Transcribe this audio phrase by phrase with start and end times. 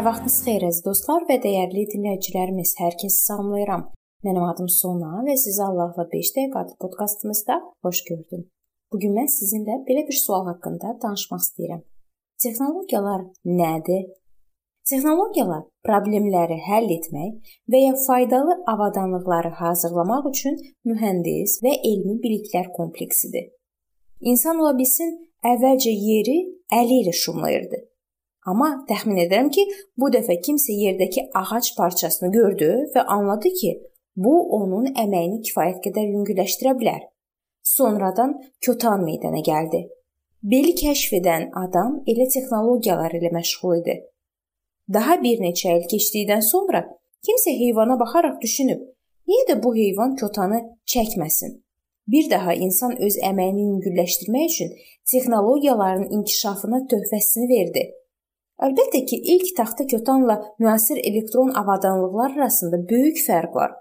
[0.00, 2.70] Hər vaxtınız xeyir əziz dostlar və dəyərli dinləyicilərimiz.
[2.80, 3.82] Hər kəsi salamlayıram.
[4.24, 8.46] Mənim adım Sona və sizi Allahla 5 dəqiqə adlı podkastımızda xoş gördüm.
[8.88, 11.82] Bu gün mən sizinlə belə bir sual haqqında danışmaq istəyirəm.
[12.44, 13.26] Texnologiyalar
[13.60, 14.06] nədir?
[14.88, 20.56] Texnologiyalar problemləri həll etmək və ya faydalı avadanlıqları hazırlamaq üçün
[20.88, 23.52] mühəndis və elmi biliklər kompleksidir.
[24.32, 25.12] İnsan ola bilsin,
[25.44, 26.40] əvvəlcə yeri
[26.80, 27.84] əli ilə şumlayırdı.
[28.50, 29.62] Amma təxmin edirəm ki,
[30.00, 33.72] bu dəfə kimsə yerdəki ağac parçasını gördü və anladı ki,
[34.16, 37.02] bu onun əməyini kifayət qədər yüngülləşdirə bilər.
[37.62, 39.84] Sonradan Kötan meydana gəldi.
[40.42, 43.96] Beli kəşf edən adam elə texnologiyalar ilə məşğul idi.
[44.96, 46.80] Daha bir neçə il keçdikdən sonra
[47.26, 48.80] kimsə heyvana baxaraq düşünüb,
[49.28, 50.62] niyə də bu heyvan Kötanı
[50.92, 51.60] çəkməsin?
[52.10, 54.72] Bir daha insan öz əməyini yüngülləşdirmək üçün
[55.12, 57.84] texnologiyaların inkişafına töhfəsini verdi.
[58.60, 63.72] Əlbəttə ki, ilk taxta Kötanla müasir elektron avadanlıqlar arasında böyük fərq var.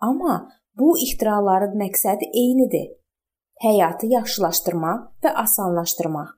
[0.00, 2.90] Amma bu ixtiraların məqsədi eynidir
[3.62, 6.30] həyatı yaxşılaşdırmaq və asanlaşdırmaq.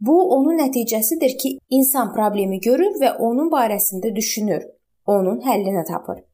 [0.00, 4.64] Bu onun nəticəsidir ki, insan problemi görür və onun barəsində düşünür,
[5.06, 6.24] onun həllini tapır.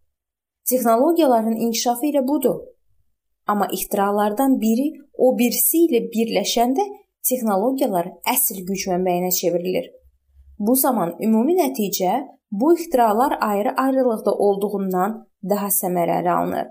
[0.71, 2.61] Texnologiyaların inkişafı ilə budur.
[3.47, 6.85] Amma ixtiralardan biri o birisi ilə birləşəndə
[7.29, 9.93] texnologiyalar əsl güc mənbəyinə çevrilir.
[10.59, 12.15] Bu zaman ümumi nəticə
[12.51, 16.67] bu ixtiralar ayrı-ayrılıqda olduğundan daha səmərəli alınır.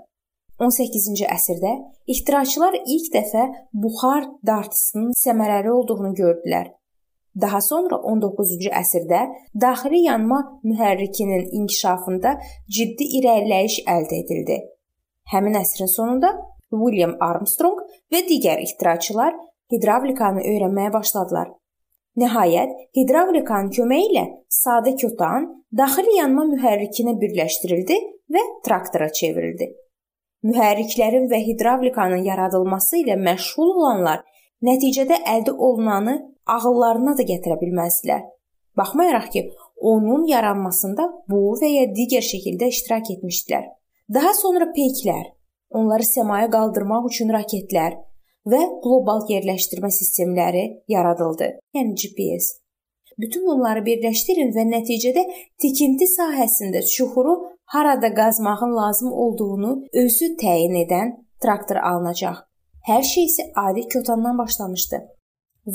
[0.60, 1.72] 18-ci əsrdə
[2.10, 3.44] ixtiraçılar ilk dəfə
[3.74, 6.72] buxar dartısının səmərəli olduğunu gördülər.
[7.42, 9.20] Daha sonra 19-cu əsrdə
[9.62, 12.34] daxili yanma mühərrikinin inkişafında
[12.78, 14.58] ciddi irəliləyiş əldə edildi.
[15.32, 16.34] Həmin əsrin sonunda
[16.74, 19.38] William Armstrong və digər ixtiraçılar
[19.72, 21.53] hidravlikanı öyrənməyə başladılar.
[22.17, 27.97] Nəhayət, hidravlikanın köməyi ilə sadə kötan daxili yanma mühərrikinə birləşdirildi
[28.33, 29.67] və traktora çevrildi.
[30.47, 34.23] Mühərriklərin və hidravlikanın yaradılması ilə məşğul olanlar
[34.66, 36.17] nəticədə əldə olunanı
[36.55, 38.25] ağıllarına da gətirə bilməzdilər.
[38.78, 39.44] Baxmayaraq ki,
[39.81, 43.66] onun yaranmasında bu və ya digər şəkildə iştirak etmişdilər.
[44.13, 45.25] Daha sonra peyklər,
[45.69, 47.97] onları səmaya qaldırmaq üçün raketlər
[48.52, 51.52] və qlobal yerləşdirmə sistemləri yaradıldı.
[51.75, 52.56] Yəni GPS.
[53.18, 55.24] Bütün bunları birləşdirin və nəticədə
[55.62, 57.35] tikinti sahəsində çuxuru
[57.74, 62.44] harada qazmağın lazım olduğunu özü təyin edən traktor alınacaq.
[62.88, 65.00] Hər şey isə adi kötandan başlamışdı.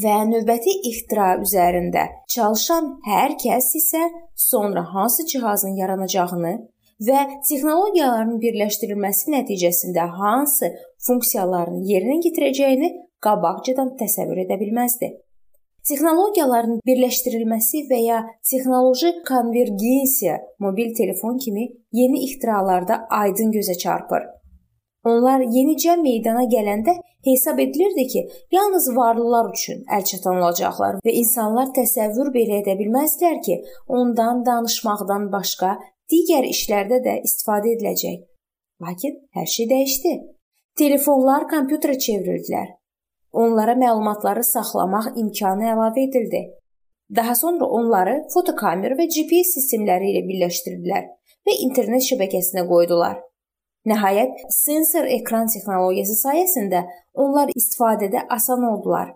[0.03, 4.07] Və növbəti ixtira üzərində çalışan hər kəs isə
[4.49, 6.55] sonra hansı cihazın yaranacağını
[7.09, 10.73] və texnologiyaların birləşdirilməsi nəticəsində hansı
[11.07, 12.91] funksiyalarını yerinə yetirəcəyini
[13.27, 15.13] qabaqcadan təsəvvür edə bilməzdi.
[15.89, 18.19] Texnologiyaların birləşdirilməsi və ya
[18.51, 21.65] texnoloji konvergensiya mobil telefon kimi
[22.01, 24.29] yeni ixtiralarda aydın gözə çarpır.
[25.11, 26.95] Onlar yenicə meydana gələndə
[27.27, 28.21] hesab edilirdi ki,
[28.55, 33.57] yalnız varlılar üçün əlçatan olacaqlar və insanlar təsəvvür belə edə bilməzdilər ki,
[33.89, 35.73] ondan danışmaqdan başqa
[36.13, 38.23] digər işlərdə də istifadə ediləcək.
[38.87, 40.15] Lakin hər şey dəyişdi.
[40.81, 42.69] Telefonlar kompüterə çevrildilər
[43.33, 46.41] onlara məlumatları saxlamaq imkanı əlavə edildi.
[47.17, 51.11] Daha sonra onları fotokamera və GPS sistemləri ilə birləşdirdilər
[51.49, 53.19] və internet şəbəkəsinə qoydular.
[53.93, 56.85] Nəhayət, sensor ekran texnologiyası sayəsində
[57.25, 59.13] onlar istifadədə asan oldular.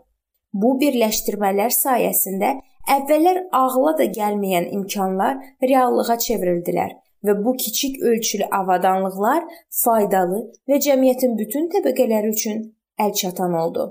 [0.53, 2.53] Bu birləşdirmələr sayəsində
[2.99, 6.93] əvvəllər ağla da gəlməyən imkanlar reallığa çevrildilər
[7.27, 9.45] və bu kiçik ölçülü avadanlıqlar
[9.83, 12.65] faydalı və cəmiyyətin bütün təbəqələri üçün
[13.01, 13.91] əlçatan oldu.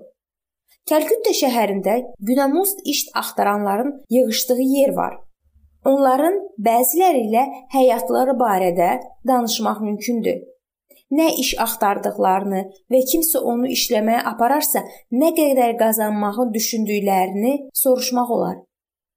[0.89, 1.93] Kəlküttə şəhərində
[2.29, 5.15] günəmuzd iş axtaranların yığıldığı yer var.
[5.85, 6.37] Onların
[6.67, 8.91] bəziləri ilə həyatları barədə
[9.27, 10.43] danışmaq mümkündür.
[11.13, 12.61] Nə iş axtardıqlarını
[12.91, 14.81] və kimsə onu işləməyə apararsa,
[15.13, 18.55] nə qədər qazanmağı düşündüklərini soruşmaq olar.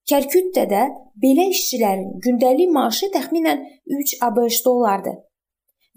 [0.09, 0.83] Kəlküttədə
[1.21, 3.59] belə işçilərin gündəlik maaşı təxminən
[3.97, 5.19] 3 ABŞ dollardır.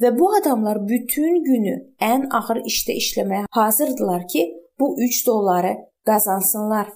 [0.01, 4.43] Və bu adamlar bütün günü ən ağır işdə işləməyə hazırdılar ki,
[4.79, 5.71] bu 3 dolları
[6.09, 6.89] qazansınlar.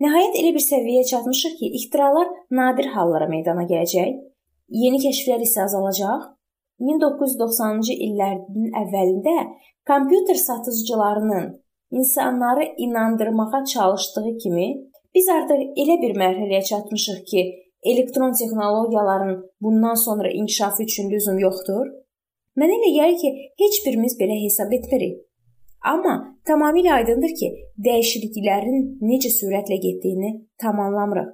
[0.00, 4.16] Nəhayət elə bir səviyyəyə çatmışıq ki, ixtiralar nadir hallara meydana gələcək,
[4.84, 6.32] yeni kəşflər isə azalacaq.
[6.80, 9.36] 1990-cı illərin əvvəlində
[9.88, 11.54] kompüter satıcılarının
[11.90, 14.68] insanları inandırmağa çalışdığı kimi
[15.16, 17.44] biz artıq elə bir mərhələyə çatmışıq ki,
[17.90, 21.86] elektron texnologiyaların bundan sonra inkişafı üçün lüzum yoxdur.
[22.60, 23.30] Mənə elə gəlir ki,
[23.62, 25.16] heç birimiz belə hesab etmirik.
[25.92, 26.14] Amma
[26.48, 27.48] tamamilə aydındır ki,
[27.86, 28.78] dəyişikliklərin
[29.10, 30.30] necə sürətlə getdiyini
[30.62, 31.28] tam anlamırıq.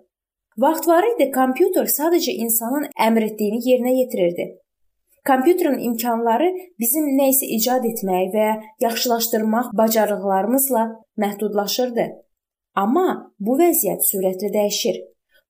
[0.64, 4.48] Vaxt var idi, kompüter sadəcə insanın əmr etdiyini yerinə yetirirdi.
[5.28, 6.48] Kompüterin imkanları
[6.82, 10.82] bizim nə isə icad etmək və ya yaxşılaşdırmaq bacarıqlarımızla
[11.24, 12.06] məhdudlaşırdı.
[12.80, 13.06] Amma
[13.38, 15.00] bu vəziyyət sürətlə dəyişir.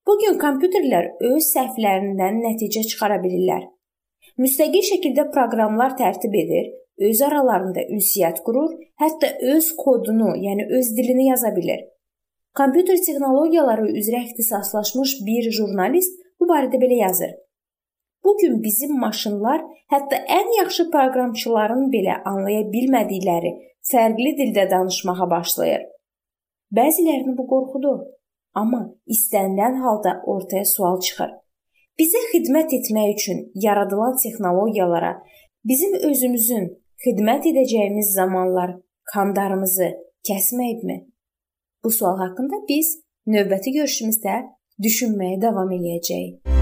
[0.06, 3.68] Bu gün kompüterlər öz səhvlərindən nəticə çıxara bilirlər.
[4.42, 11.28] Müstəqil şəkildə proqramlar tərtib edir, öz aralarında ünsiyyət qurur, hətta öz kodunu, yəni öz dilini
[11.28, 11.84] yaza bilir.
[12.58, 17.30] Kompüter texnologiyaları üzrə ixtisaslaşmış bir jurnalist bu barədə belə yazır.
[18.24, 19.62] Bu gün bizim maşınlar
[19.94, 23.54] hətta ən yaxşı proqramçıların belə anlaya bilmədikləri
[23.92, 25.91] fərqli dildə danışmağa başlayır.
[26.76, 27.98] Bəzilərini bu qorxudur,
[28.56, 28.78] amma
[29.14, 31.34] istənilən halda ortaya sual çıxır.
[32.00, 35.10] Bizə xidmət etmək üçün yaradılan texnologiyalara
[35.68, 36.70] bizim özümüzün
[37.04, 38.72] xidmət edəcəyimiz zamanlar
[39.12, 39.90] kandarımızı
[40.30, 40.98] kəsməyibmi?
[41.84, 42.94] Bu sual haqqında biz
[43.36, 44.40] növbəti görüşümüzdə
[44.88, 46.61] düşünməyə davam eləyəcəyik.